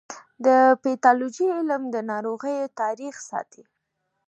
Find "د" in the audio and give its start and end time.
0.45-0.47, 1.93-1.95